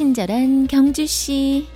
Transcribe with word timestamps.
친절한 0.00 0.66
경주 0.66 1.06
씨. 1.06 1.66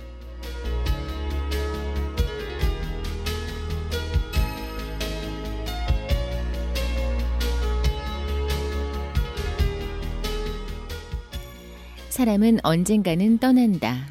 사람은 12.09 12.61
언젠가는 12.63 13.37
떠난다. 13.37 14.07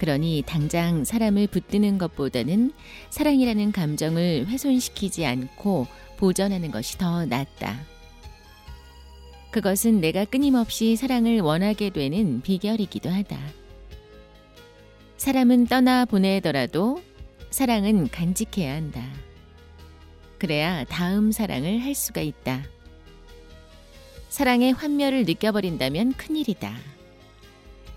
그러니 0.00 0.42
당장 0.44 1.04
사람을 1.04 1.46
붙드는 1.46 1.98
것보다는 1.98 2.72
사랑이라는 3.10 3.70
감정을 3.70 4.48
훼손시키지 4.48 5.24
않고 5.24 5.86
보전하는 6.16 6.72
것이 6.72 6.98
더 6.98 7.24
낫다. 7.24 7.97
그것은 9.50 10.00
내가 10.00 10.24
끊임없이 10.24 10.96
사랑을 10.96 11.40
원하게 11.40 11.90
되는 11.90 12.42
비결이기도 12.42 13.08
하다. 13.08 13.38
사람은 15.16 15.66
떠나 15.66 16.04
보내더라도 16.04 17.02
사랑은 17.50 18.08
간직해야 18.08 18.74
한다. 18.74 19.02
그래야 20.38 20.84
다음 20.84 21.32
사랑을 21.32 21.80
할 21.80 21.94
수가 21.94 22.20
있다. 22.20 22.64
사랑의 24.28 24.72
환멸을 24.72 25.24
느껴버린다면 25.24 26.12
큰일이다. 26.12 26.76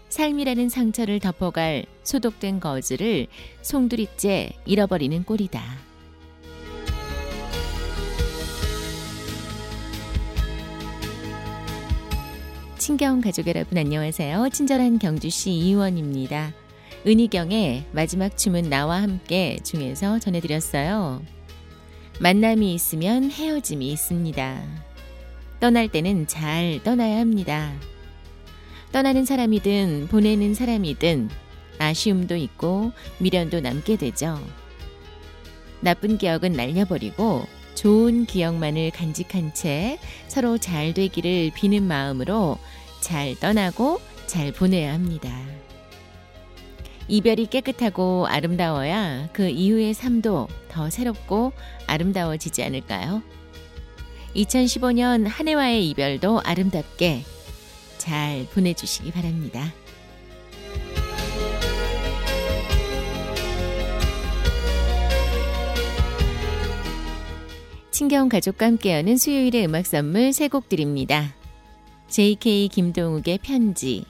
삶이라는 0.10 0.70
상처를 0.70 1.20
덮어갈 1.20 1.86
소독된 2.04 2.60
거즈를 2.60 3.28
송두리째 3.62 4.52
잃어버리는 4.66 5.24
꼴이다. 5.24 5.91
친경 12.82 13.22
가족 13.22 13.46
여러분 13.46 13.78
안녕하세요. 13.78 14.50
친절한 14.52 14.98
경주시 14.98 15.52
이원입니다. 15.52 16.52
은희경의 17.06 17.86
마지막 17.92 18.36
춤은 18.36 18.72
나와 18.72 19.04
함께 19.04 19.60
중에서 19.62 20.18
전해드렸어요. 20.18 21.22
만남이 22.20 22.74
있으면 22.74 23.30
헤어짐이 23.30 23.92
있습니다. 23.92 24.64
떠날 25.60 25.90
때는 25.90 26.26
잘 26.26 26.80
떠나야 26.84 27.20
합니다. 27.20 27.72
떠나는 28.92 29.26
사람이든 29.26 30.08
보내는 30.10 30.56
사람이든 30.56 31.30
아쉬움도 31.78 32.36
있고 32.36 32.94
미련도 33.20 33.60
남게 33.60 33.98
되죠. 33.98 34.40
나쁜 35.82 36.18
기억은 36.18 36.54
날려버리고 36.54 37.46
좋은 37.76 38.26
기억만을 38.26 38.92
간직한 38.92 39.54
채 39.54 40.00
서로 40.28 40.58
잘 40.58 40.94
되기를 40.94 41.52
비는 41.56 41.84
마음으로 41.84 42.58
잘 43.00 43.36
떠나고 43.40 44.00
잘 44.28 44.52
보내야 44.52 44.94
합니다. 44.94 45.30
이별이 47.08 47.48
깨끗하고 47.48 48.28
아름다워야 48.28 49.30
그 49.34 49.50
이후의 49.50 49.94
삶도 49.94 50.48
더 50.70 50.90
새롭고 50.90 51.52
아름다워지지 51.88 52.64
않을까요? 52.64 53.22
2015년 54.36 55.28
한 55.28 55.48
해와의 55.48 55.90
이별도 55.90 56.40
아름답게 56.46 57.24
잘 57.98 58.46
보내주시기 58.54 59.12
바랍니다. 59.12 59.74
친경 67.92 68.30
가족과 68.30 68.66
함께하는 68.68 69.18
수요일의 69.18 69.66
음악 69.66 69.86
선물 69.86 70.34
세 70.34 70.48
곡 70.48 70.70
드립니다. 70.70 71.34
JK 72.10 72.70
김동욱의 72.70 73.40
편지, 73.40 74.06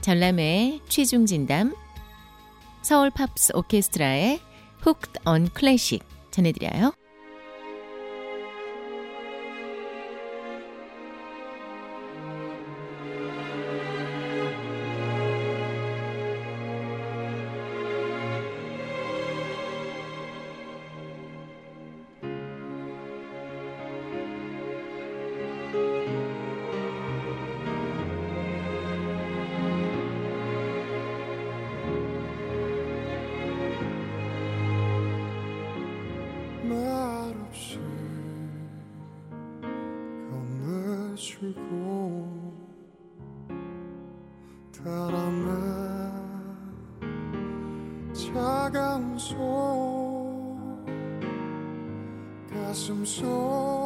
전람회 0.00 0.80
최중진담, 0.88 1.74
서울 2.82 3.10
팝스 3.10 3.52
오케스트라의 3.54 4.40
Hooked 4.86 5.20
on 5.26 5.48
Classic 5.56 6.04
전해드려요. 6.30 6.92
주고 41.20 42.54
바람에 44.82 45.50
차가운 48.14 49.18
손 49.18 49.36
가슴 52.48 53.04
속 53.04 53.79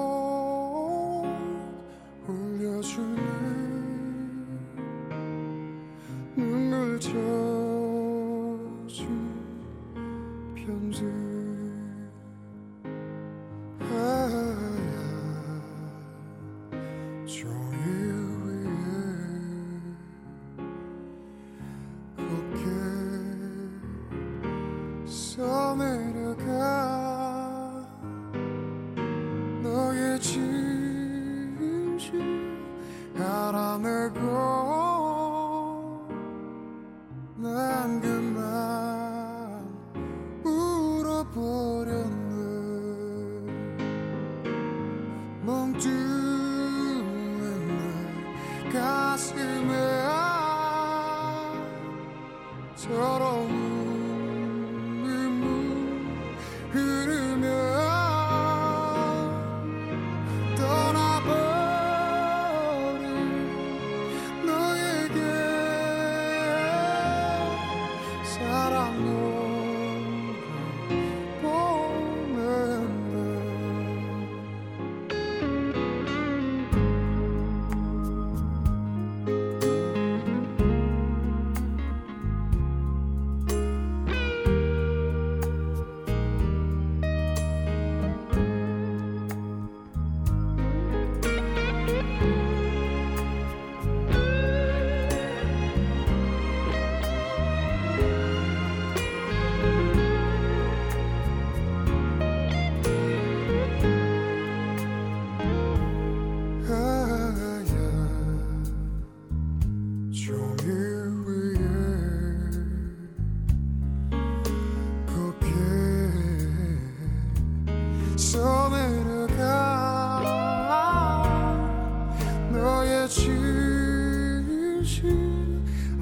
써내 25.74 26.14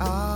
I 0.02 0.31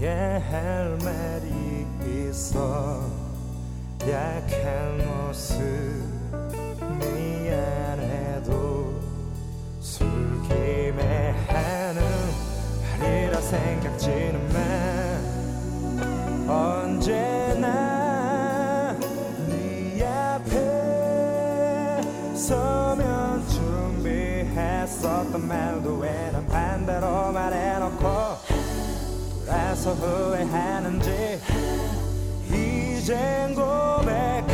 위에 0.00 0.40
헬멧이 0.50 1.86
있어 2.28 3.00
약한 4.08 4.98
모습 5.06 5.54
미안해도 7.00 9.00
숨김에 9.80 11.30
하는 11.48 12.02
말이라 13.00 13.40
생각지는 13.40 14.52
마. 14.52 14.58
언제나 16.52 17.72
네 19.48 20.04
앞에 20.04 20.52
서면 22.36 23.42
준비했었던 23.48 25.46
말도 25.46 25.96
왜 25.98 26.30
써내려가 29.46 29.94
너의 30.00 30.46
진심 32.46 33.14
알 34.08 34.53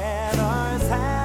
이 0.00 1.19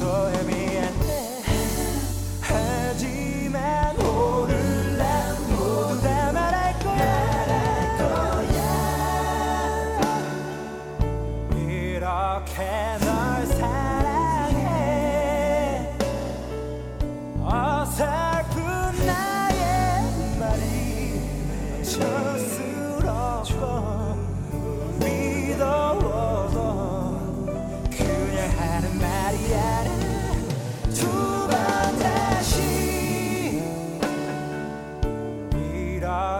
했 0.00 0.27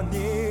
你。 0.03 0.48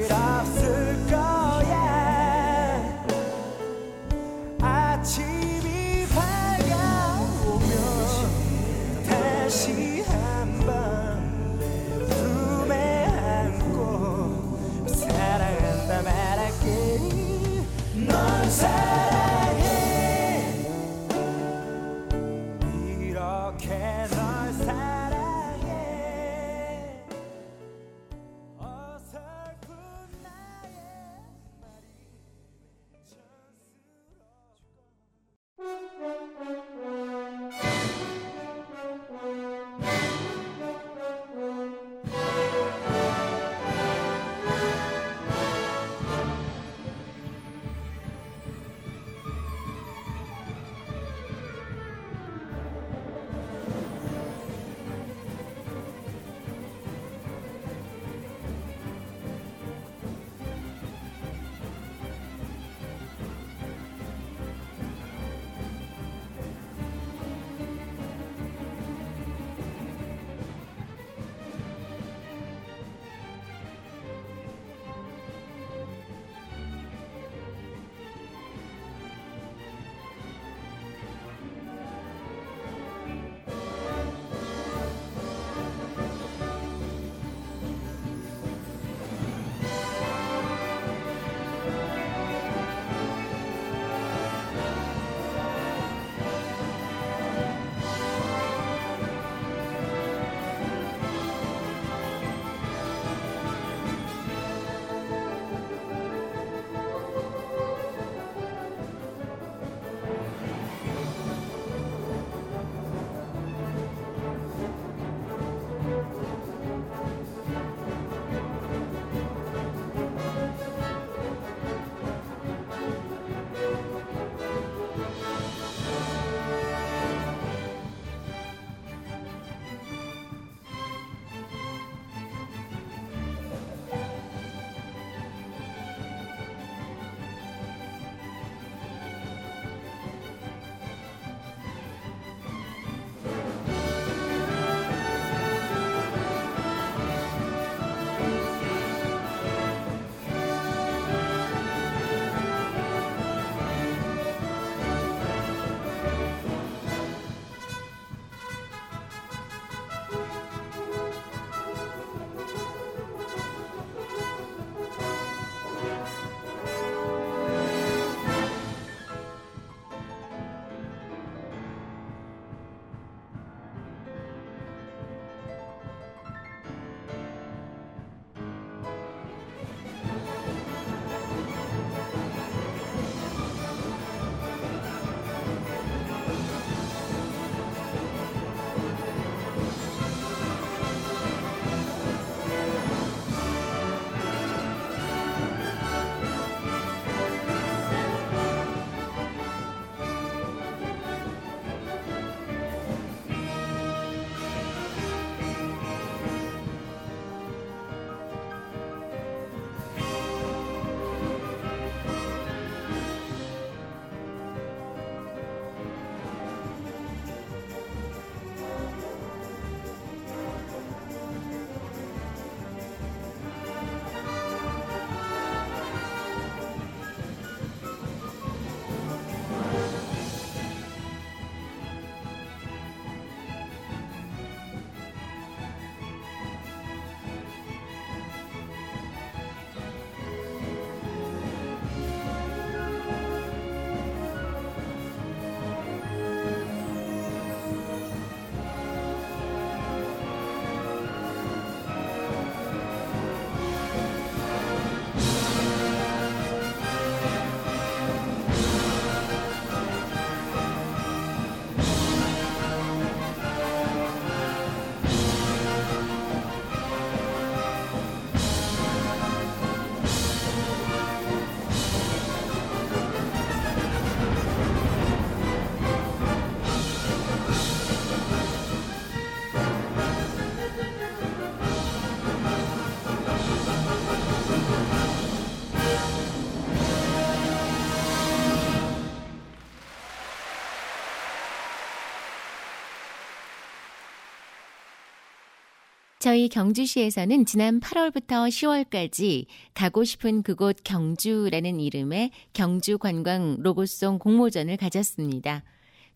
저희 296.28 296.50
경주시에서는 296.50 297.46
지난 297.46 297.80
8월부터 297.80 298.50
10월까지 298.50 299.46
가고 299.74 300.04
싶은 300.04 300.44
그곳 300.44 300.76
경주라는 300.84 301.80
이름의 301.80 302.32
경주 302.52 302.98
관광 302.98 303.56
로고송 303.62 304.20
공모전을 304.20 304.76
가졌습니다. 304.76 305.64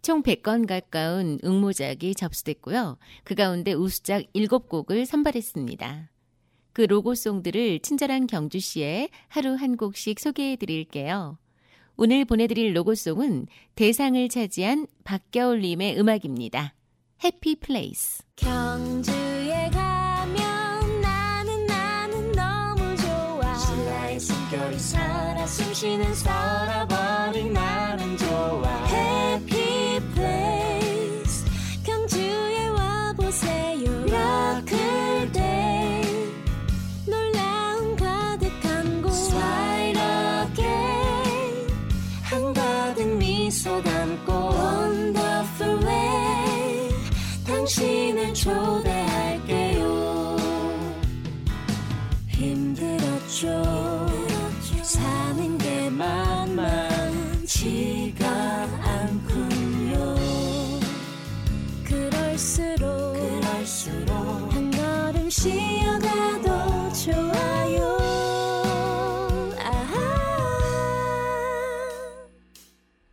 총 0.01 0.21
100건 0.21 0.67
가까운 0.67 1.39
응모작이 1.45 2.13
접수됐고요. 2.15 2.97
그 3.23 3.35
가운데 3.35 3.71
우수작 3.71 4.33
7곡을 4.33 5.05
선발했습니다. 5.05 6.09
그 6.73 6.81
로고송들을 6.81 7.79
친절한 7.79 8.27
경주시에 8.27 9.07
하루 9.29 9.53
한 9.53 9.77
곡씩 9.77 10.19
소개해 10.19 10.57
드릴게요. 10.57 11.37
오늘 11.95 12.25
보내드릴 12.25 12.75
로고송은 12.75 13.47
대상을 13.75 14.27
차지한 14.27 14.87
박겨울님의 15.05 15.97
음악입니다. 15.97 16.73
해피 17.23 17.55
플레이스. 17.61 18.23
경주 18.35 19.20
숨쉬는 25.81 26.13
썰어 26.13 26.70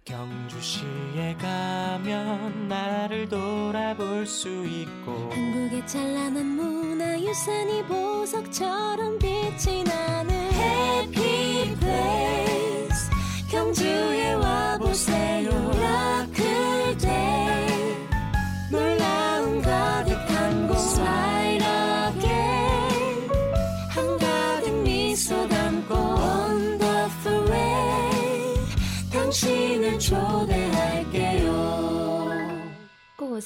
경주시에 0.09 1.37
가면 1.39 2.67
나를 2.67 3.29
돌아볼 3.29 4.25
수 4.27 4.49
있고 4.49 5.31
한국의 5.31 5.87
찬란한 5.87 6.47
문화유산이 6.47 7.85
보석처럼 7.85 9.19
빛이 9.19 9.85
나 9.85 10.08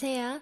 당신을 0.02 0.10
초대할게요 0.10 0.41